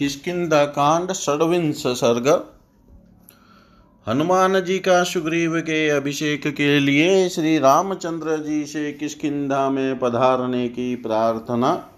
किसकिदा 0.00 0.64
कांड 0.64 1.12
षडविंश 1.12 1.86
सर्ग। 1.86 2.46
हनुमान 4.08 4.60
जी 4.60 4.78
का 4.78 5.02
सुग्रीव 5.02 5.60
के 5.60 5.88
अभिषेक 5.88 6.46
के 6.46 6.80
लिए 6.80 7.28
श्री 7.28 7.58
रामचंद्र 7.58 8.44
जी 8.44 8.64
से 8.64 8.92
किसकिदा 8.92 9.70
में 9.70 9.98
पधारने 9.98 10.68
की 10.68 10.96
प्रार्थना। 10.96 11.88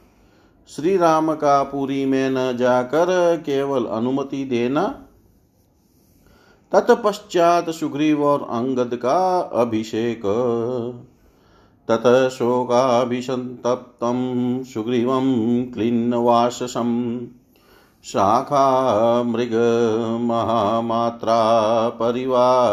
श्री 0.69 0.97
राम 0.97 1.35
का 1.35 1.63
पुरी 1.63 2.05
में 2.05 2.31
न 2.31 2.57
जाकर 2.57 3.37
केवल 3.47 3.85
अनुमति 3.85 4.45
देना। 4.45 5.05
तत्पश्चात 6.73 7.71
सुग्रीव 7.71 8.25
और 8.25 8.43
अंगद 8.43 8.97
का 8.97 9.41
अभिषेक। 9.41 10.23
ततः 11.89 12.29
शोकाभिसन्तप्तं 12.29 13.43
सुग्रीवं 14.65 15.63
क्लिन्नवाससं 15.73 17.19
शाखा 18.05 18.63
मृगमहामात्रा 19.23 19.59
परिवार्योपतस्थिरै 21.89 22.73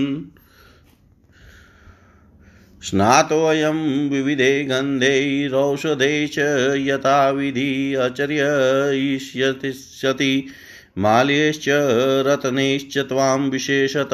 स्नातोऽयं 2.83 4.11
विविधे 4.11 4.65
गन्धैरौषधे 4.65 6.27
च 6.27 6.39
यथाविधि 6.77 7.95
अचर्ययिष्यतिष्यति 7.95 10.47
माल्यैश्च 10.99 11.65
रत्नैश्च 12.27 12.99
त्वां 12.99 13.39
विशेषत। 13.39 14.09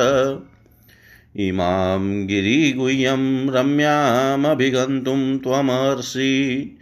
इमां 1.37 2.27
गिरिगुह्यं 2.27 3.51
रम्यामभिगन्तुं 3.51 5.39
त्वमर्षि। 5.39 6.77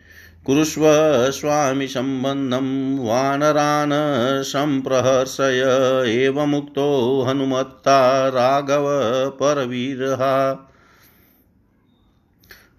कुरुष्व 0.47 0.83
स्वामि 1.31 1.87
सम्बन्धं 1.87 2.99
वानरान् 2.99 4.45
सम्प्रहर्षय 4.45 6.07
एवमुक्तो 6.09 7.25
हनुमत्ता 7.29 8.29
राघव 8.29 8.87
परवीरः। 9.31 10.57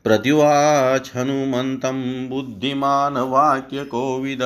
प्रत्युवाच 0.08 1.12
हनुमन्तं 1.16 1.98
बुद्धिमान् 2.30 3.18
वाक्यकोविद 3.32 4.44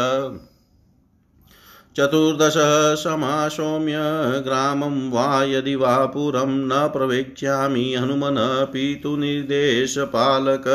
चतुर्दश 1.95 2.53
समासौम्य 2.99 3.97
ग्रामं 4.45 4.95
वा 5.11 5.25
यदि 5.43 5.75
वा 5.75 5.93
पुरं 6.05 6.53
न 6.67 6.79
प्रवेक्ष्यामि 6.87 7.83
हनुमन 7.95 8.37
पितुनिर्देशपालक 8.73 10.67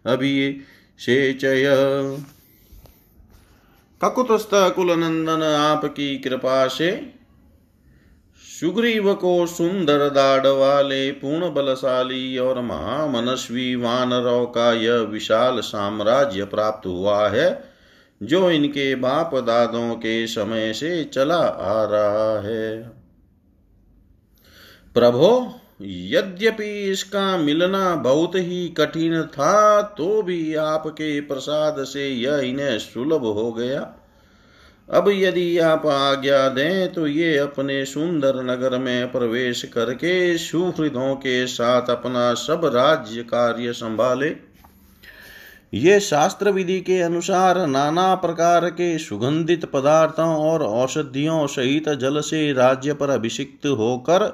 अभिषेचय। 0.06 1.64
ककुतस्थ 4.02 4.50
कुलनंदन 4.54 5.44
आपकी 5.44 6.18
कृपा 6.18 6.68
से 6.68 7.19
सुग्रीव 8.60 9.14
को 9.14 9.46
सुंदर 9.46 10.10
दाढ़ 10.10 10.48
वाले 10.48 11.12
पूर्ण 11.12 11.54
बलशाली 11.54 12.38
और 12.38 12.62
महामनस्वी 12.62 13.76
वानरों 13.76 14.46
का 14.46 14.72
यह 14.74 14.96
विशाल 14.96 15.60
साम्राज्य 15.60 16.46
प्राप्त 16.46 16.88
हुआ 16.88 17.28
है, 17.30 17.64
जो 18.24 18.52
इनके 18.52 18.96
बाप 18.96 19.36
दादों 19.36 19.96
के 19.96 20.28
समय 20.28 20.74
से 20.74 21.04
चला 21.04 21.38
आ 21.38 21.84
रहा 21.84 22.40
है। 22.42 22.80
प्रभो, 24.96 25.56
यद्यपि 25.82 26.92
इसका 26.92 27.38
मिलना 27.38 27.96
बहुत 27.96 28.36
ही 28.36 28.68
कठिन 28.70 29.22
था 29.24 29.82
तो 29.82 30.22
भी 30.22 30.56
आपके 30.56 31.22
प्रसाद 31.22 31.84
से 31.84 32.10
यह 32.10 32.38
इन्हें 32.40 32.80
सुलभ 32.80 33.24
हो 33.24 33.52
गया। 33.52 33.80
अब 34.90 35.10
यदि 35.10 35.58
आप 35.58 35.86
आज्ञा 35.86 36.48
दें 36.50 36.94
तो 36.94 37.08
ये 37.08 37.38
अपने 37.38 37.84
सुंदर 37.86 38.42
नगर 38.44 38.78
में 38.78 39.12
प्रवेश 39.12 39.64
करके 39.64 40.38
सुहृदों 40.38 41.16
के 41.16 41.46
साथ 41.48 41.90
अपना 41.90 42.34
सब 42.34 42.62
राज्य 42.66 43.24
कार्य 43.24 43.74
संभाले। 43.74 44.30
ये 45.74 46.00
शास्त्र 46.00 46.52
विधि 46.52 46.80
के 46.80 47.00
अनुसार 47.02 47.58
नाना 47.68 48.14
प्रकार 48.16 48.70
के 48.70 48.98
सुगंधित 48.98 49.66
पदार्थों 49.66 50.36
और 50.46 50.64
औषधियों 50.64 51.46
सहित 51.48 51.90
जल 51.90 52.20
से 52.22 52.52
राज्य 52.54 52.94
पर 52.94 53.10
अभिषिक्त 53.10 53.66
होकर 53.66 54.28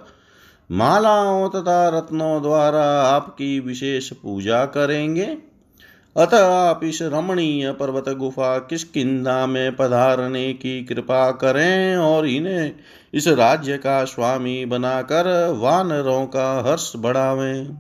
मालाओं 0.69 1.50
तथा 1.50 1.88
रत्नों 1.90 2.42
द्वारा 2.42 2.86
आपकी 3.01 3.60
विशेष 3.60 4.12
पूजा 4.13 4.66
करेंगे। 4.66 5.25
अतः 6.15 6.45
आप 6.47 6.83
इस 6.83 7.01
रमणीय 7.01 7.71
पर्वत 7.71 8.09
गुफा 8.09 8.57
किसकिदा 8.59 9.45
में 9.47 9.75
पधारने 9.75 10.53
की 10.53 10.83
कृपा 10.83 11.31
करें 11.31 11.97
और 11.97 12.27
इन्हें 12.27 12.71
इस 13.13 13.27
राज्य 13.27 13.77
का 13.77 14.03
स्वामी 14.06 14.65
बनाकर 14.65 15.50
वानरों 15.57 16.25
का 16.25 16.71
हर्ष 16.71 16.91
बढ़ावें। 16.95 17.77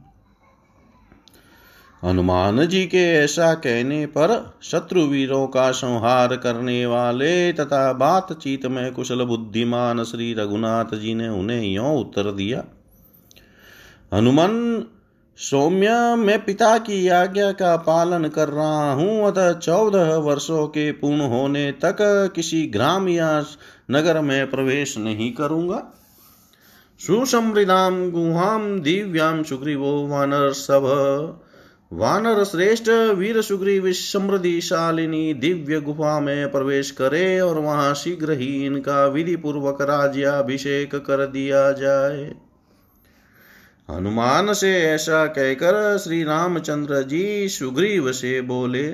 हनुमान 2.03 2.65
जी 2.67 2.85
के 2.85 3.03
ऐसा 3.13 3.53
कहने 3.53 4.05
पर 4.05 4.57
शत्रुवीरों 4.63 5.47
का 5.47 5.71
संहार 5.71 6.35
करने 6.35 6.85
वाले 6.85 7.53
तथा 7.53 7.93
बातचीत 7.93 8.65
में 8.65 8.91
कुशल 8.91 9.23
बुद्धिमान 9.23 10.03
श्री 10.03 10.33
रघुनाथ 10.33 10.95
जी 10.95 11.13
ने 11.13 11.29
उन्हें 11.29 11.61
यो 11.61 11.83
उत्तर 11.83 12.31
दिया, 12.31 12.63
हनुमान 14.13 14.85
सौम्य, 15.37 16.15
मैं 16.15 16.45
पिता 16.45 16.77
की 16.77 17.07
आज्ञा 17.07 17.51
का 17.51 17.75
पालन 17.77 18.27
कर 18.27 18.49
रहा 18.49 18.91
हूँ। 18.93 19.27
अतः 19.27 19.51
चौदह 19.53 20.15
वर्षों 20.17 20.67
के 20.67 20.91
पूर्ण 20.91 21.21
होने 21.21 21.71
तक 21.71 21.97
किसी 22.35 22.67
ग्राम 22.67 23.09
या 23.09 23.45
नगर 23.91 24.21
में 24.21 24.49
प्रवेश 24.51 24.97
नहीं 24.97 25.31
करूँगा। 25.33 25.83
सुसमृदाम 26.99 28.11
गुहाम 28.11 28.79
दिव्याम 28.79 29.43
सुग्रीवो, 29.43 30.07
वानर 30.07 30.51
सभ 30.51 31.41
वानर 31.93 32.43
श्रेष्ठ, 32.43 32.89
वीर 32.89 33.41
सुग्रीव, 33.41 33.91
समृद्धिशालिनी, 33.91 35.33
दिव्य 35.33 35.79
गुफा 35.81 36.19
में 36.19 36.51
प्रवेश 36.51 36.91
करे 36.91 37.39
और 37.39 37.59
वहाँ 37.59 37.93
शीघ्र 37.93 38.31
ही 38.31 38.65
इनका 38.65 39.05
विधि 39.07 39.35
पूर्वक 39.35 39.81
राज्याभिषेक 39.81 40.95
कर 40.95 41.25
दिया 41.27 41.71
जाए। 41.71 42.44
हनुमान 43.89 44.53
से 44.53 44.71
ऐसा 44.83 45.25
कहकर 45.25 45.97
श्री 45.97 46.23
रामचंद्र 46.23 47.01
जी 47.01 47.49
सुग्रीव 47.49 48.11
से 48.11 48.41
बोले, 48.41 48.87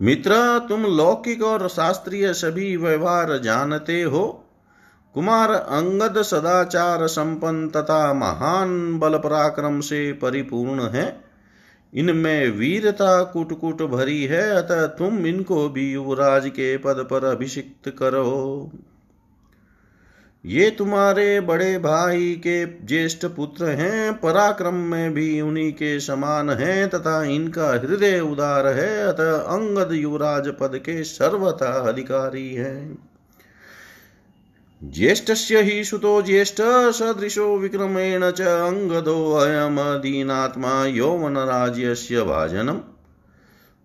मित्र, 0.00 0.58
तुम 0.68 0.84
लौकिक 0.86 1.42
और 1.42 1.68
शास्त्रीय 1.68 2.32
सभी 2.32 2.76
व्यवहार 2.76 3.36
जानते 3.38 4.02
हो। 4.02 4.22
कुमार 5.14 5.50
अंगद 5.50 6.22
सदाचार 6.22 7.06
संपन्न 7.06 7.68
तथा 7.68 8.12
महान 8.14 8.98
बल 8.98 9.18
पराक्रम 9.18 9.80
से 9.80 10.12
परिपूर्ण 10.12 10.88
है। 10.88 11.24
इनमें 11.92 12.50
वीरता 12.50 13.22
कुट 13.22 13.60
कुट 13.60 13.82
भरी 13.82 14.22
है, 14.24 14.50
अतः 14.50 14.86
तुम 14.86 15.26
इनको 15.26 15.68
भी 15.68 15.92
युवराज 15.92 16.48
के 16.48 16.76
पद 16.76 17.06
पर 17.10 17.24
अभिषिक्त 17.24 17.88
करो। 17.98 18.70
ये 20.46 20.70
तुम्हारे 20.70 21.40
बड़े 21.40 21.78
भाई 21.78 22.34
के 22.34 22.86
ज्येष्ठ 22.86 23.26
पुत्र 23.26 23.64
हैं, 23.64 24.20
पराक्रम 24.20 24.74
में 24.74 25.14
भी 25.14 25.40
उन्हीं 25.40 25.72
के 25.72 26.00
समान 26.00 26.50
हैं, 26.50 26.90
तथा 26.90 27.24
इनका 27.24 27.70
हृदय 27.70 28.20
उदार 28.20 28.66
है, 28.66 29.06
अतः 29.06 29.32
अंगद 29.32 29.92
युवराज 29.92 30.48
पद 30.48 30.70
के 30.74 31.04
सर्वथा 31.04 31.88
अधिकारी 31.88 32.54
हैं। 32.54 33.08
ज्येष्ठस्य 34.84 35.62
हि 35.62 35.84
सुतो 35.84 36.22
ज्येष्ठ, 36.22 36.56
सदृशो 36.90 37.58
विक्रमेण 37.58 38.30
च 38.30 38.40
अङ्गदो 38.40 39.32
अयमदीनात्मा 39.32 40.84
यौवनराज्यस्य 40.84 42.22
भाजनम् 42.22 42.80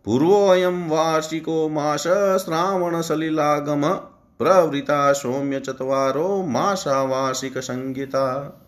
पूर्वोऽयं 0.05 0.89
वार्षिको 0.89 1.69
मास 1.69 2.03
श्रावणसलिलागम 2.45 4.13
प्रवृता 4.39 5.13
सौम्य 5.13 5.59
चतवारो 5.59 6.43
मासावासिक 6.43 7.57
संगीता। 7.57 8.59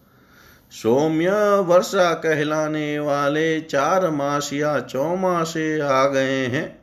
सौम्य 0.71 1.31
वर्षा 1.59 2.13
कहलाने 2.13 2.99
वाले 2.99 3.61
चार 3.61 4.09
मास 4.09 4.53
या 4.53 4.79
चौमासे 4.79 5.81
आ 5.81 6.07
गए 6.07 6.45
हैं। 6.45 6.79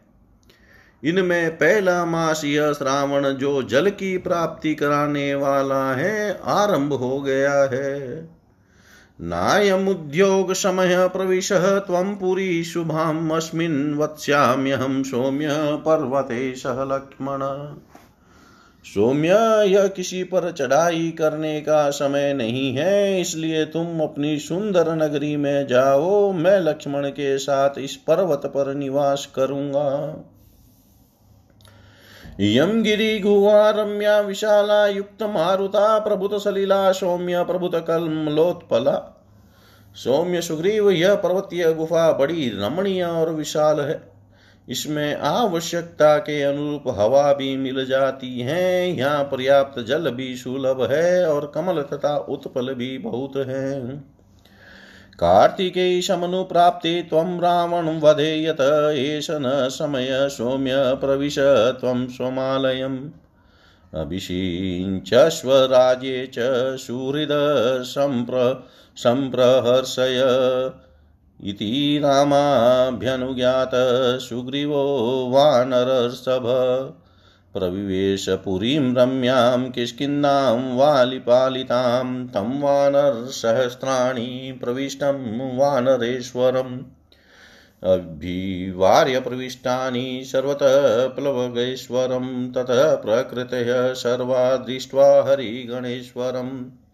इनमें 1.05 1.57
पहला 1.57 2.05
मास 2.05 2.45
यह 2.45 2.73
श्रावण 2.73 3.31
जो 3.31 3.63
जल 3.63 3.91
की 3.91 4.19
प्राप्ति 4.19 4.75
कराने 4.75 5.35
वाला 5.35 5.95
है, 5.95 6.41
आरंभ 6.45 6.93
हो 6.93 7.21
गया 7.21 7.55
है। 7.55 8.23
नायमुद्योग 9.21 10.53
समय 10.53 11.09
प्रविश, 11.09 11.53
त्वं 11.53 12.17
पुरी 12.17 12.65
शुभाम् 12.65 13.31
अस्मिन् 13.31 13.99
वत्स्याम्यहं 13.99 15.03
सौम्य 15.03 15.49
पर्वते 15.87 16.55
सह 16.55 16.85
लक्ष्मण। 16.85 17.41
सौम्य 18.87 19.29
यह 19.67 19.87
किसी 19.87 20.23
पर 20.25 20.51
चढ़ाई 20.51 21.11
करने 21.11 21.61
का 21.61 21.89
समय 21.91 22.33
नहीं 22.35 22.77
है, 22.77 23.21
इसलिए 23.21 23.65
तुम 23.65 24.01
अपनी 24.01 24.39
सुंदर 24.39 24.95
नगरी 24.95 25.37
में 25.37 25.67
जाओ, 25.67 26.33
मैं 26.33 26.59
लक्ष्मण 26.61 27.09
के 27.09 27.37
साथ 27.39 27.79
इस 27.79 27.97
पर्वत 27.97 28.47
पर 28.47 28.75
निवास 28.75 29.27
करूँगा। 29.35 30.25
यम 32.41 32.83
गिरी 32.83 33.19
गुहा 33.19 33.71
रम्या 33.71 34.19
विशाला 34.21 34.87
युक्त 34.87 35.23
मारुता, 35.23 35.99
प्रभुत 35.99 36.43
सलीला, 36.43 36.93
सौम्य, 36.93 37.45
प्रभुत 37.45 37.75
कलमलोत्पला 37.89 38.99
सौम्य 39.97 40.41
सुग्रीव, 40.41 40.91
यह 40.91 41.15
पर्वतीय 41.15 41.73
गुफा 41.73 42.11
बड़ी 42.13 42.49
रमणीय 42.55 43.03
और 43.03 43.31
विशाल 43.31 43.81
है। 43.81 44.16
इसमें 44.69 45.15
आवश्यकता 45.15 46.17
के 46.19 46.43
अनुरूप 46.43 46.85
हवा 46.89 47.33
भी 47.33 47.57
मिल 47.57 47.85
जाती 47.87 48.41
है। 48.41 48.91
यहाँ 48.91 49.25
पर्याप्त 49.25 49.81
जल 49.81 50.11
भी 50.11 50.37
सुलभ 50.37 50.83
है 50.91 51.27
और 51.29 51.53
कमल 51.55 51.83
तथा 51.83 52.17
उत्पल 52.29 52.75
भी 52.75 52.99
बहुत 52.99 53.37
है। 53.37 53.81
कार्तिके 55.19 56.03
शमनु 56.03 56.43
प्राप्ते 56.45 57.03
त्वं 57.03 57.39
रावण 57.41 57.89
वधेयत 58.01 58.61
एष 58.97 59.31
न 59.31 59.69
समय 59.71 60.09
सौम्य 60.13 60.73
प्रविश 60.77 61.39
त्वं 61.81 62.07
स्वमालयम् 62.07 62.99
अभिषिञ्चस्व 63.95 65.51
च 66.35 66.49
सुहृद 66.77 67.29
सम्प्र 67.83 68.67
सम्प्रहर्षय 68.97 70.21
इति 71.45 72.01
रामाभ्यनुज्ञात 72.03 73.71
सुग्रीवो 74.21 75.27
वानरसभ। 75.31 76.43
प्रविवेश 77.55 78.29
पुरीं 78.29 78.95
रम्यां 78.95 79.71
किष्किन्नां 79.71 80.77
वालिपालितां, 80.77 82.27
तं 82.27 82.61
वानरसहस्राणि 82.61 84.59
प्रविष्टं 84.65 85.49
वानरेश्वरम्। 85.57 86.79
अभिवार्य 87.85 89.21
प्रविष्टानि 89.21 90.23
सर्वतः 90.27 91.07
प्लवगेश्वरं 91.07 92.53
ततः 92.53 92.95
प्रकृतयः 92.95 93.93
सर्वा 93.93 94.57
दृष्ट्वा 94.57 95.23
हरिगणेश्वरम्। 95.23 96.86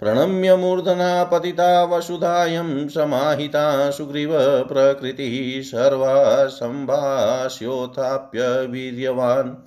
प्रणम्य 0.00 0.56
मूर्धना 0.56 1.24
पतिता 1.24 1.84
वसुधायं 1.84 2.88
समाहिता 2.88 3.90
सुग्रीव 3.90 4.40
प्रकृतिः 4.40 5.62
सर्वा 5.62 6.46
सम्भाष्योत्थाप्य 6.46 8.66
वीर्यवान् 8.66 9.66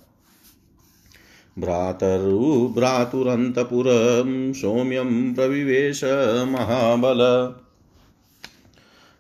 भ्रातरुभ्रातुरन्तपुरं 1.60 4.54
सौम्यं 4.54 5.34
प्रविवेश 5.34 6.02
महाबल। 6.48 7.54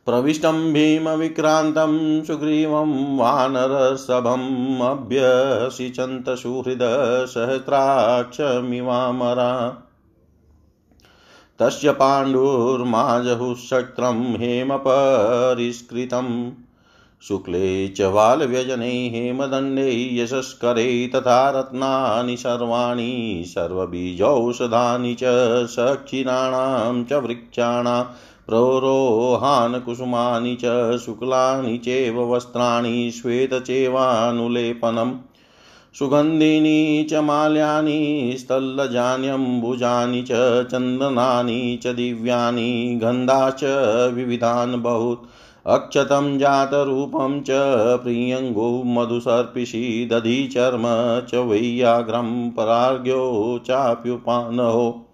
प्रविष्टं 0.05 0.74
भीमविक्रान्तं 0.74 2.24
सुग्रीवं 2.24 3.17
वानरसभम् 3.17 4.82
अभ्यसिचन्तसुहृद 4.82 6.79
सहस्राक्षमिवामरा 7.29 9.84
तस्य 11.60 11.91
पाण्डुर्माजहुशक्त्रं 11.91 14.36
हेमपरिष्कृतं 14.36 16.51
शुक्ले 17.27 17.88
च 17.88 18.01
बालव्यजने 18.01 19.10
हेमदण्डे 19.10 20.15
यशस्करे 20.15 21.12
तथा 21.15 21.50
रत्नानि 21.50 22.38
सर्वाणि, 22.38 23.43
सर्वबीजौषधानि 23.48 25.13
च 25.13 25.19
सक्षिराणां 25.65 27.03
च 27.03 27.13
वृक्षाणां, 27.13 28.03
प्रोरोहानकुसुमानि 28.48 30.57
च 30.65 30.98
शुक्लानि 30.98 31.77
चैव 31.77 32.36
वस्त्राणि, 32.36 33.12
श्वेतचेवानुलेपनम्। 33.12 35.13
सुगन्धिनी 36.00 37.04
च 37.04 37.14
माल्यानि 37.14 38.36
स्थल्लजान्यम्बुजानि 38.40 40.22
च 40.22 40.64
चन्दनानि 40.64 41.80
च, 41.84 41.88
दिव्यानि 41.88 43.00
गन्धाश्च 43.04 44.14
विविधान् 44.14 44.82
बहु 44.82 45.18
अक्षतं 45.68 46.40
जातरूपं 46.40 47.42
च, 47.42 47.48
प्रियङ्गो 48.04 48.84
मधुसर्पिषि 48.84 50.08
दधिचर्म 50.12 50.84
च 51.30 51.36
वैयाघ्रं 51.36 52.52
परार्घ्यो 52.52 53.60
चाप्युपानहो। 53.68 55.06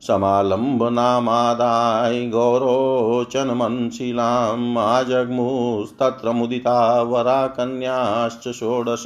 समालम्बनामादाय 0.00 2.26
गौरोचनमनशिलाम्, 2.26 4.78
आजग्मुस्तत्र 4.78 6.32
मुदिता 6.32 7.02
वराकन्याश्च 7.02 8.52
षोडश। 8.52 9.04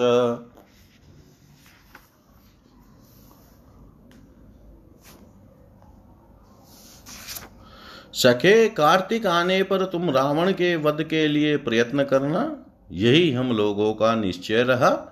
सखे, 8.15 8.69
कार्तिक 8.69 9.27
आने 9.27 9.63
पर 9.63 9.85
तुम 9.85 10.11
रावण 10.11 10.53
के 10.53 10.77
वध 10.77 11.03
के 11.03 11.29
लिए 11.29 11.57
प्रयत्न 11.57 12.05
करना। 12.05 12.67
यही 12.93 13.31
हम 13.31 13.53
लोगों 13.53 13.95
का 13.95 14.15
निश्चय 14.15 14.63
रहा। 14.63 15.11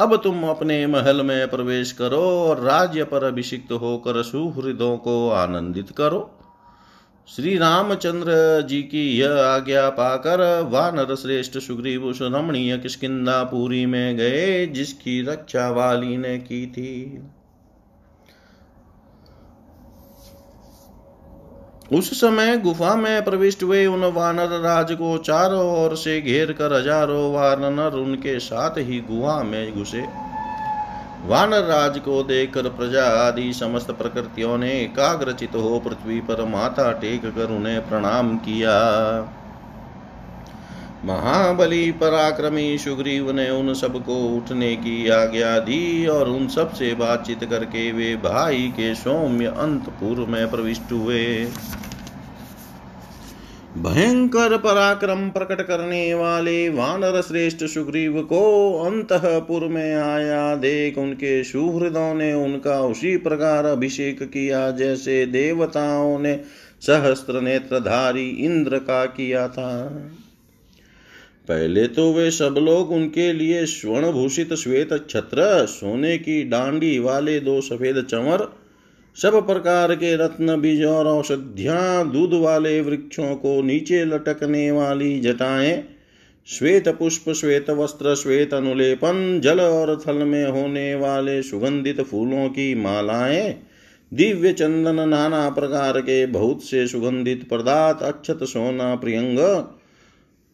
अब 0.00 0.16
तुम 0.16 0.44
अपने 0.44 0.86
महल 0.86 1.22
में 1.22 1.50
प्रवेश 1.50 1.92
करो 1.92 2.20
और 2.20 2.60
राज्य 2.60 3.04
पर 3.04 3.24
अभिषिक्त 3.24 3.72
होकर 3.72 4.22
सुहृदों 4.22 4.96
को 4.96 5.30
आनंदित 5.30 5.90
करो। 5.90 6.36
श्री 7.36 7.58
रामचंद्र 7.58 8.62
जी 8.66 8.82
की 8.82 9.18
यह 9.18 9.30
आज्ञा 9.30 9.90
पाकर 9.90 10.62
वानर 10.70 11.14
श्रेष्ठ 11.14 11.58
सुग्रीव 11.58 12.04
उस 12.04 12.18
रमणीय 12.22 12.78
किसकिदा 12.78 13.50
में 13.86 14.16
गए, 14.16 14.66
जिसकी 14.66 15.22
रक्षा 15.22 15.70
वाली 15.70 16.16
ने 16.16 16.38
की 16.38 16.66
थी। 16.66 17.22
उस 21.92 22.20
समय 22.20 22.56
गुफा 22.56 22.94
में 22.94 23.24
प्रविष्ट 23.24 23.62
हुए 23.62 23.86
उन 23.86 24.04
वानर 24.04 24.58
राज 24.60 24.92
को 24.92 25.18
चारों 25.18 25.84
ओर 25.84 25.96
से 25.96 26.20
घेर 26.20 26.52
कर 26.52 26.72
हज़ारों 26.72 27.32
वानर 27.32 27.96
उनके 27.96 28.38
साथ 28.38 28.78
ही 28.78 29.00
गुहा 29.00 29.42
में 29.42 29.74
घुसे। 29.74 30.04
वानर 31.26 31.62
राज 31.62 31.98
को 31.98 32.22
देखकर 32.22 32.68
प्रजा 32.68 33.04
आदि 33.04 33.52
समस्त 33.52 33.90
प्रकृतियों 33.90 34.58
ने 34.58 34.72
एकाग्रचित 34.80 35.54
हो 35.54 35.78
पृथ्वी 35.78 36.20
पर 36.20 36.44
माथा 36.44 36.92
टेक 36.92 37.26
कर 37.26 37.50
उन्हें 37.50 37.88
प्रणाम 37.88 38.36
किया। 38.36 38.76
महाबली 41.04 41.90
पराक्रमी 41.90 42.78
सुग्रीव 42.78 43.30
ने 43.30 43.50
उन 43.50 43.74
सबको 43.74 44.16
उठने 44.36 44.76
की 44.76 45.08
आज्ञा 45.08 45.58
दी 45.58 46.06
और 46.06 46.28
उन 46.28 46.48
सबसे 46.48 46.94
बातचीत 46.94 47.44
करके 47.44 47.92
वे 47.92 48.16
भाई 48.16 48.68
के 48.76 48.94
सौम्य 48.94 49.46
अंतपुर 49.46 50.26
में 50.26 50.50
प्रविष्ट 50.50 50.92
हुए। 50.92 51.44
भयंकर 53.78 54.56
पराक्रम 54.58 55.28
प्रकट 55.30 55.60
करने 55.62 56.14
वाले 56.14 56.68
वानर 56.68 57.20
श्रेष्ठ 57.22 57.64
सुग्रीव 57.64 58.20
को 58.22 58.44
अंतपुर 58.84 59.68
में 59.68 59.94
आया। 59.94 60.54
देख 60.56 60.98
उनके 60.98 61.44
सुहृदों 61.44 62.14
ने 62.14 62.32
उनका 62.34 62.80
उसी 62.80 63.16
प्रकार 63.16 63.64
अभिषेक 63.64 64.22
किया, 64.22 64.70
जैसे 64.70 65.26
देवताओं 65.26 66.18
ने 66.18 66.40
सहस्त्र 66.80 67.40
नेत्रधारी 67.40 68.28
इंद्र 68.28 68.78
का 68.78 69.04
किया 69.06 69.48
था। 69.48 70.10
पहले 71.48 71.86
तो 71.86 72.12
वे 72.12 72.30
सब 72.30 72.54
लोग 72.58 72.92
उनके 72.92 73.32
लिए 73.32 73.66
स्वर्ण 73.66 74.12
भूषित 74.12 74.54
श्वेत 74.54 75.06
छत्र, 75.10 75.66
सोने 75.66 76.18
की 76.18 76.42
डांडी 76.44 76.98
वाले 76.98 77.40
दो 77.40 77.60
सफ़ेद 77.60 78.06
चमर, 78.10 78.52
सब 79.22 79.46
प्रकार 79.46 79.94
के 79.94 80.16
रत्न, 80.16 80.60
बीज 80.60 80.84
और 80.84 81.06
औषधियाँ 81.06 82.12
दूध 82.12 82.34
वाले 82.34 82.80
वृक्षों 82.80 83.34
को 83.34 83.62
नीचे 83.62 84.04
लटकने 84.04 84.70
वाली 84.70 85.20
जटाएँ, 85.20 85.84
श्वेत 86.46 86.88
पुष्प, 86.88 87.32
श्वेत 87.32 87.70
वस्त्र, 87.70 88.14
श्वेत 88.14 88.54
अनुलेपन, 88.54 89.40
जल 89.44 89.60
और 89.60 90.02
थल 90.08 90.14
में 90.14 90.46
होने 90.46 90.94
वाले 90.94 91.42
सुगंधित 91.42 92.00
फूलों 92.00 92.48
की 92.48 92.74
मालाएँ, 92.74 93.62
दिव्य 94.14 94.52
चंदन, 94.52 95.08
नाना 95.08 95.50
प्रकार 95.50 96.00
के 96.00 96.26
बहुत 96.26 96.64
से 96.64 96.86
सुगंधित 96.86 97.48
पदार्थ, 97.50 98.02
अक्षत, 98.02 98.38
सोना, 98.42 98.94
प्रियंग 98.94 99.38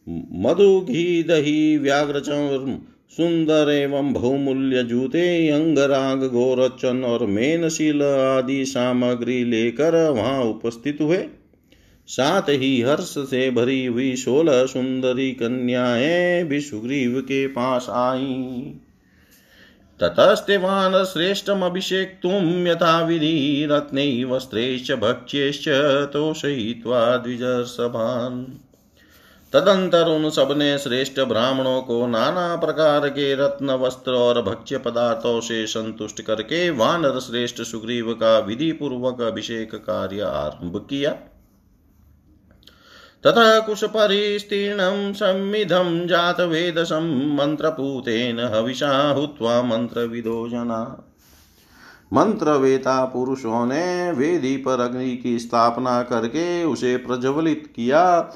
मधु 0.09 0.81
घी 0.81 1.23
दही 1.23 1.77
व्याघ्र 1.77 2.23
सुंदर 3.09 3.71
एवं 3.71 4.13
बहुमूल्य 4.13 4.83
जूते, 4.83 5.49
अंगराग, 5.49 6.23
गोरचन 6.23 7.03
और 7.03 7.25
मेनशील 7.25 8.03
आदि 8.03 8.65
सामग्री 8.65 9.45
लेकर 9.45 10.09
वहाँ 10.09 10.43
उपस्थित 10.43 10.97
हुए। 11.01 11.25
साथ 12.07 12.41
ही 12.41 12.81
हर्ष 12.81 13.15
से 13.17 13.51
भरी 13.51 13.85
हुई 13.85 14.15
सोलह 14.15 14.65
सुंदरी 14.65 15.31
कन्याएँ 15.31 16.43
भी 16.43 16.61
सुग्रीव 16.61 17.19
के 17.21 17.47
पास 17.47 17.87
आई। 17.89 18.73
ततस्तेवान 19.99 21.03
श्रेष्ठमभिषेक 21.03 22.19
तुम 22.23 22.67
यथा 22.67 23.05
विधि 23.05 23.67
रत्न 23.71 24.23
वस्त्रेश्च 24.23 24.91
भक्ष्यश्च 24.91 25.69
तोषयित्वा 26.13 27.17
द्विजसभान् 27.17 28.66
तदंतर 29.53 30.07
उन 30.07 30.29
सबने 30.29 30.77
श्रेष्ठ 30.77 31.19
ब्राह्मणों 31.19 31.81
को 31.81 32.07
नाना 32.07 32.55
प्रकार 32.55 33.09
के 33.09 33.35
रत्न, 33.35 33.71
वस्त्र 33.71 34.11
और 34.11 34.41
भक्ष्य 34.41 34.77
पदार्थों 34.77 35.39
से 35.41 35.67
संतुष्ट 35.67 36.21
करके 36.21 36.69
वानर 36.69 37.19
श्रेष्ठ 37.19 37.61
सुग्रीव 37.61 38.13
का 38.13 38.39
विधि 38.39 38.71
पूर्वक 38.71 39.21
अभिषेक 39.21 39.75
कार्य 39.75 40.21
आरंभ 40.21 40.87
किया। 40.89 41.11
तथा 43.25 43.59
कुशपरिस्तीर्णं 43.59 45.13
संविधं 45.13 46.07
जातवेदसं 46.07 47.35
मन्त्रपूतेन 47.37 48.39
हविषा 48.39 49.11
हुत्वा 49.11 49.61
मंत्रविदो 49.61 50.49
जना। 50.49 51.03
मंत्रवेता 52.13 53.05
पुरुषों 53.05 53.65
ने 53.65 54.11
वेदी 54.11 54.57
पर 54.57 54.79
अग्नि 54.79 55.17
की 55.17 55.39
स्थापना 55.39 56.01
करके 56.01 56.63
उसे 56.63 56.97
प्रज्वलित 56.97 57.73
किया। 57.75 58.33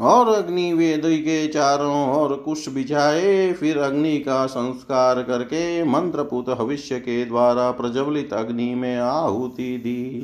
और 0.00 0.28
अग्नि 0.28 0.72
वेद 0.72 1.02
के 1.04 1.48
चारों 1.48 2.16
ओर 2.16 2.36
कुश 2.36 2.68
बिछाए, 2.68 3.52
फिर 3.52 3.78
अग्नि 3.78 4.18
का 4.18 4.46
संस्कार 4.46 5.22
करके 5.22 5.84
मंत्रपुत 5.84 6.50
भविष्य 6.50 6.98
के 6.98 7.24
द्वारा 7.24 7.70
प्रज्वलित 7.70 8.32
अग्नि 8.32 8.74
में 8.74 8.96
आहुति 8.96 9.76
दी। 9.78 10.20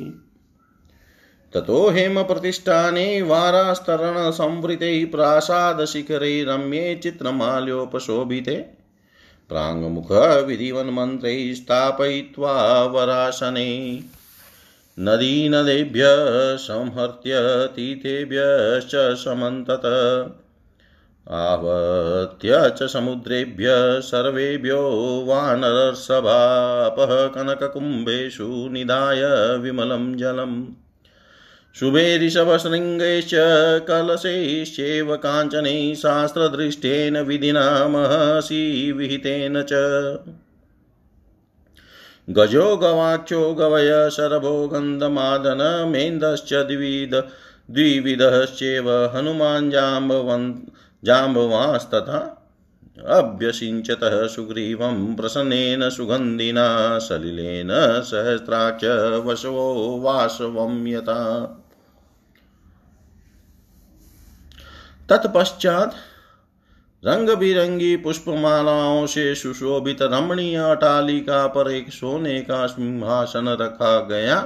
ततो 1.53 1.91
हेम 1.91 2.23
प्रतिष्ठाने 2.23 3.23
वारास्तरण 3.23 4.31
संवृते 4.31 5.05
प्रासाद 5.05 5.85
शिखरे 5.85 6.45
रम्ये 6.45 6.95
चित्रमाल्योपशोभिते। 6.95 8.83
विधिवन 10.47 10.87
मन्त्रै 10.87 11.55
स्थापयित्वा 11.55 12.85
वरासने। 12.85 14.01
नदीनदेभ्य 14.99 16.03
संहर्त्य 16.57 17.33
तीर्थेभ्यश्च 17.77 18.91
समन्तत। 18.95 19.83
आवत्य 21.31 22.73
च 22.77 22.83
समुद्रेभ्य 22.83 23.67
सर्वेभ्यो 24.01 24.81
वानरसभापः 25.29 27.27
कनककुम्भेषु 27.27 28.69
निधाय 28.73 29.23
विमलं 29.57 30.17
जलम्। 30.17 30.67
शुभेरिषभशृङ्गैश्च 31.75 33.31
कलशैश्चैव 33.89 35.17
काञ्चनैः 35.17 35.95
शास्त्रदृष्टेन 35.95 37.19
विधिना 37.19 37.89
महसि 37.89 38.93
विहितेन 38.97 39.63
च। 39.63 39.73
गजो 42.31 42.77
गवाक्षो 42.77 43.55
गवय 43.55 44.11
शरभो 44.11 44.69
गन्धमादन 44.69 45.89
मेन्दश्च 45.89 46.55
द्विविध 46.55 47.15
द्विविधश्चेव 47.71 48.91
हनुमान् 49.17 49.71
जाम्बवन् 49.71 50.53
जाम्बवांस्तथा 51.05 52.39
अभ्यसिञ्चतः 53.09 54.27
सुग्रीवं 54.27 55.17
प्रसन्नेन 55.17 55.91
सुगन्धिना 55.91 56.99
सलिलेन 56.99 57.69
सहस्राक्ष 58.03 58.85
वशवो 59.27 60.01
वासवं 60.01 60.87
यथा। 60.87 61.23
तत्पश्चात् 65.09 65.95
रंग 67.05 67.31
बिरंगी 67.31 67.97
पुष्पमालाओं 67.97 69.07
से 69.07 69.35
सुशोभित 69.35 70.03
रमणीय 70.03 70.57
अटालिका 70.57 71.47
पर 71.47 71.71
एक 71.71 71.91
सोने 71.93 72.41
का 72.41 72.67
सिंहासन 72.67 73.49
रखा 73.61 74.01
गया 74.01 74.37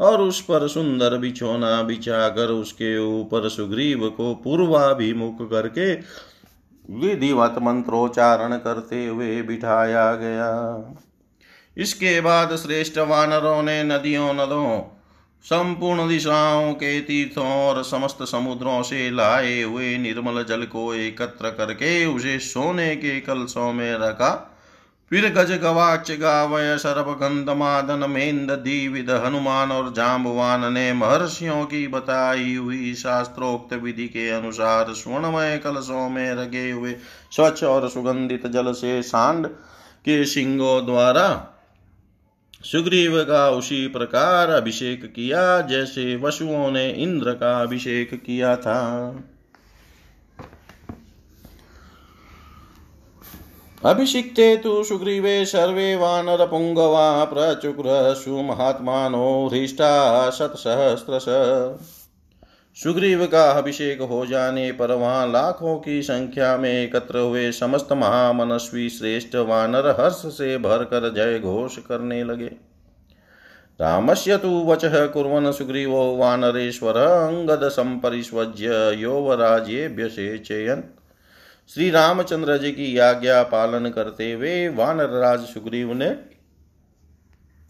और 0.00 0.20
उस 0.20 0.40
पर 0.40 0.68
सुंदर 0.68 1.16
बिछोना 1.18 1.82
बिछाकर 1.82 2.50
उसके 2.50 2.98
ऊपर 2.98 3.48
सुग्रीव 3.48 4.08
को 4.08 4.34
पूर्वाभिमुख 4.34 5.50
करके 5.50 5.94
विधिवत 6.90 7.54
मंत्रोच्चारण 7.62 8.56
करते 8.56 9.06
हुए 9.06 9.42
बिठाया 9.42 10.12
गया। 10.14 10.50
इसके 11.76 12.20
बाद 12.20 12.56
श्रेष्ठ 12.56 12.98
वानरों 12.98 13.62
ने 13.62 13.82
नदियों 13.84 14.32
नदों 14.34 14.78
संपूर्ण 15.44 16.08
दिशाओं 16.08 16.72
के 16.74 17.00
तीर्थों 17.00 17.46
और 17.46 17.82
समस्त 17.84 18.22
समुद्रों 18.22 18.82
से 18.82 19.10
लाए 19.10 19.62
हुए 19.62 19.96
निर्मल 19.98 20.42
जल 20.44 20.62
को 20.62 20.92
एकत्र 20.94 21.50
करके 21.50 22.04
उसे 22.06 22.38
सोने 22.38 22.94
के 22.96 23.20
कलशों 23.20 23.72
में 23.72 23.92
रखा। 23.94 24.48
फिर 25.10 25.28
गज 25.28 25.50
गवाच 25.62 26.10
गावय 26.10 26.76
सर्प 26.78 27.08
गंधमादन 27.20 28.10
मेन्द 28.10 28.50
दीविद 28.50 29.10
हनुमान 29.24 29.72
और 29.72 29.92
जाम्बवान 29.92 30.72
ने 30.72 30.92
महर्षियों 30.92 31.64
की 31.64 31.86
बताई 31.88 32.54
हुई 32.54 32.94
शास्त्रोक्त 32.94 33.74
विधि 33.74 34.06
के 34.08 34.28
अनुसार 34.30 34.92
स्वर्णमय 34.92 35.58
कलशों 35.58 36.08
में 36.08 36.32
रगे 36.32 36.70
हुए 36.70 36.94
स्वच्छ 37.30 37.62
और 37.64 37.88
सुगंधित 37.88 38.46
जल 38.46 38.72
से 38.72 39.02
सांड 39.02 39.46
के 40.04 40.24
सिंगों 40.24 40.84
द्वारा 40.86 41.28
सुग्रीव 42.64 43.24
का 43.24 43.50
उसी 43.50 43.88
प्रकार 43.88 44.50
अभिषेक 44.50 45.04
किया, 45.04 45.60
जैसे 45.60 46.16
वशुओं 46.16 46.70
ने 46.70 46.90
इंद्र 46.90 47.32
का 47.32 47.62
अभिषेक 47.62 48.14
किया 48.14 48.56
था। 48.56 48.80
अभिषिक्ते 53.84 54.56
तु 54.56 54.84
सुग्रीवे 54.84 55.44
सर्वे 55.44 55.96
वानरपुङ्गवा 55.96 57.24
प्रचुक्रसु 57.24 58.42
महात्मानो 58.42 59.50
हृष्टा 59.52 60.30
शतसहस्रश। 60.30 61.24
सुग्रीव 62.76 63.26
का 63.26 63.50
अभिषेक 63.50 64.00
हो 64.00 64.26
जाने 64.26 64.72
पर 64.72 64.92
वहाँ 64.92 65.26
लाखों 65.32 65.76
की 65.78 66.02
संख्या 66.02 66.56
में 66.56 66.70
एकत्र 66.70 67.18
हुए 67.18 67.50
समस्त 67.52 67.88
महामनस्वी 67.92 68.88
श्रेष्ठ 68.88 69.34
वानर 69.36 69.88
हर्ष 70.00 70.22
से 70.36 70.56
भरकर 70.58 71.12
जय 71.14 71.38
घोष 71.38 71.76
करने 71.78 72.24
लगे। 72.24 72.50
रामस्य 73.80 74.36
तु 74.36 74.48
वचः 74.68 75.06
कुर्वन् 75.06 75.52
सुग्रीवो 75.52 76.16
वानरेश्वर 76.16 76.96
अङ्गद 76.96 77.68
सम्परिष्वज्य 77.68 78.96
यौवराज्येभ्यसेचयन् 78.98 80.82
श्री 81.68 81.90
रामचंद्र 81.90 82.56
जी 82.58 82.70
की 82.72 82.98
आज्ञा 82.98 83.42
पालन 83.42 83.88
करते 83.90 84.32
हुए 84.32 84.68
वानर 84.68 85.18
राज 85.20 85.40
सुग्रीव 85.40 85.92
ने 85.92 86.10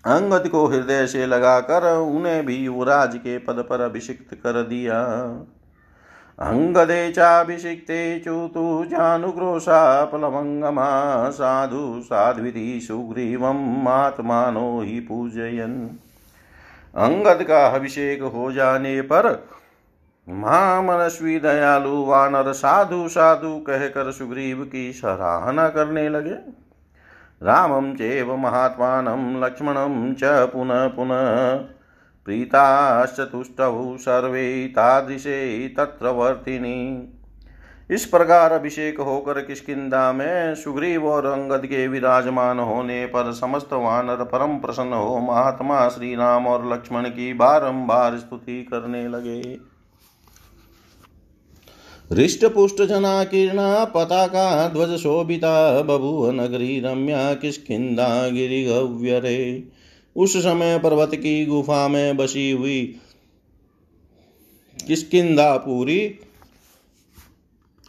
अंगद 0.05 0.49
को 0.49 0.67
हृदय 0.67 1.07
से 1.07 1.27
लगाकर 1.27 1.97
उन्हें 1.97 2.47
भी 2.47 2.57
युवराज 2.57 3.17
के 3.17 3.39
पद 3.39 3.65
पर 3.71 3.81
अभिषिक्त 3.81 4.35
कर 4.35 4.63
दिया। 4.63 5.03
अंगदे 6.39 7.13
चाभिषिक्ते 7.13 8.19
चुतु 8.19 8.85
जानुग्रोशापलमङ्गमा 8.89 10.87
साधु 11.31 12.01
साध्विधि 12.05 12.81
सुग्रीवम् 12.81 13.89
आत्मानो 13.89 14.81
ही 14.81 15.01
पूजयन। 15.01 15.99
अंगद 16.97 17.43
का 17.43 17.67
अभिषेक 17.67 18.23
हो 18.23 18.53
जाने 18.53 19.01
पर 19.03 19.47
महामनस्वी 20.29 21.39
दयालु 21.41 22.05
वानर 22.05 22.53
साधु 22.53 23.09
साधु 23.09 23.59
कहकर 23.59 24.11
सुग्रीव 24.13 24.65
की 24.73 24.93
सराहना 24.93 25.69
करने 25.69 26.09
लगे। 26.09 26.37
रामं 27.43 27.95
चेव 27.95 28.37
महात्मानं 28.37 29.41
लक्ष्मणं 29.45 30.15
च 30.15 30.21
पुनः 30.25 30.87
पुनः। 30.89 31.55
प्रीताश्चतुष्टौ 32.27 33.97
सर्वे 33.97 34.67
तादृशे 34.67 35.69
तत्र 35.69 36.09
वर्तिनी। 36.09 37.09
इस 37.91 38.05
प्रकार 38.05 38.53
अभिषेक 38.53 39.01
होकर 39.01 39.41
किसकिदा 39.41 40.13
में 40.13 40.55
सुग्रीव 40.55 41.07
और 41.07 41.27
अंगद 41.27 41.67
के 41.67 41.89
विराजमान 41.89 42.59
होने 42.59 43.07
पर 43.07 43.33
समस्त 43.33 43.73
वानर 43.73 44.25
परम 44.25 44.57
प्रसन्न 44.59 44.93
हो 44.93 45.19
महात्मा 45.19 45.89
श्री 45.89 46.15
राम 46.15 46.47
और 46.47 46.73
लक्ष्मण 46.73 47.09
की 47.09 47.33
बारंबार 47.35 48.17
स्तुति 48.19 48.63
करने 48.63 49.09
लगे। 49.09 49.72
हृष्टपुष्टजनाकीर्णा 52.13 53.85
पताका 53.85 54.69
ध्वजशोभिता 54.69 55.83
बभूव 55.83 56.31
नगरी 56.31 56.81
रम्या 56.81 57.35
किष्किन्दा 57.35 58.29
गिरिगव्यरे। 58.29 59.65
उस 60.17 60.37
समय 60.37 60.79
पर्वत 60.79 61.11
की 61.15 61.47
गुफा 61.47 61.89
में 61.89 62.17
बसी 62.17 62.51
हुई 62.51 62.97
किष्किन्दा 64.87 65.57
पूरी 65.57 66.19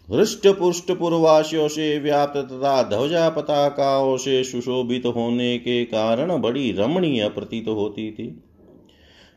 हृष्ट 0.10 0.48
पुष्ट 0.48 0.92
पूर्वासियों 0.92 1.68
से 1.68 2.00
व्याप्त 2.00 2.38
तथा 2.38 2.84
ध्वजा 2.84 3.30
पताकाओं 3.30 4.18
से 4.18 4.44
सुशोभित 4.44 5.06
होने 5.06 5.58
के 5.58 5.86
कारण 5.86 6.42
बड़ी 6.42 6.72
रमणीय 6.72 7.30
प्रतीत 7.30 7.68
होती 7.68 8.12
थी। 8.12 8.43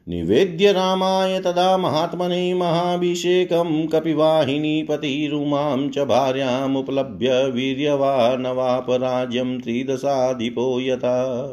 निवेद्य 0.06 0.72
रामाय 0.72 1.40
तदा 1.40 1.76
महात्मने 1.76 2.54
महाभिषेकं 2.54 3.86
कपिवाहिनीपतिरुमां 3.86 5.88
च 5.88 5.98
भार्यामुपलभ्य 5.98 7.46
वीर्यवानवापराज्यं 7.46 9.60
त्रिदशाधिपो 9.60 10.80
यथा। 10.80 11.44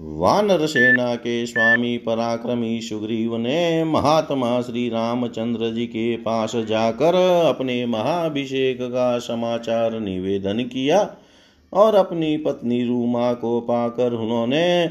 वानर 0.00 0.66
सेना 0.66 1.16
के 1.16 1.46
स्वामी 1.46 1.98
पराक्रमी 1.98 2.80
सुग्रीव 2.80 3.36
ने 3.36 3.84
महात्मा 3.84 4.60
श्री 4.60 4.88
रामचंद्र 4.88 5.74
जी 5.74 5.86
के 5.86 6.16
पास 6.16 6.52
जाकर 6.68 7.14
अपने 7.48 7.86
महाभिषेक 7.86 8.78
का 8.82 9.18
समाचार 9.18 10.00
निवेदन 10.00 10.64
किया 10.64 11.16
और 11.72 11.94
अपनी 11.94 12.36
पत्नी 12.36 12.84
रूमा 12.84 13.34
को 13.34 13.60
पाकर 13.60 14.12
उन्होंने 14.12 14.90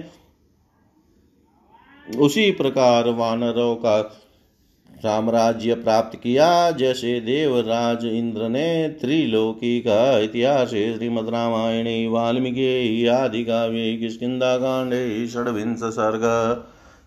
उसी 2.16 2.52
प्रकार 2.52 3.10
वानरों 3.10 3.76
का 3.76 4.02
साम्राज्य 4.96 5.74
प्राप्त 5.74 6.20
किया। 6.24 6.72
जैसे 6.72 7.20
देवराज 7.20 8.06
इंद्र 8.06 8.50
ने 8.50 8.90
त्रिलोकी 8.90 9.80
का 9.80 10.20
इतिहास, 10.20 10.68
श्रीमद 10.68 11.30
रामायणे, 11.30 12.08
वाल्मीकि 12.08 13.08
आदि 13.08 13.44
काव्ये 13.44 13.98
किष्किन्धा 13.98 14.58
षड्विंश 15.28 15.80
सर्ग, 15.80 16.24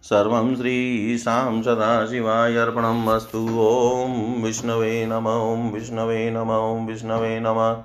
सर्वं 0.03 0.57
श्रीशां 0.57 1.63
सदाशिवाय 1.63 2.57
अर्पणम् 2.57 3.09
अस्तु। 3.09 3.39
ॐ 3.39 4.43
विष्णवे 4.43 5.07
नम, 5.07 5.27
ॐ 5.29 5.73
विष्णवे 5.75 6.31
नम, 6.31 6.51
ॐ 6.51 6.87
विष्णवे 6.87 7.41
नमः। 7.41 7.85